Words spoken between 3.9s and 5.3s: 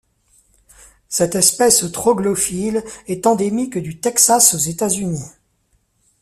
Texas aux États-Unis.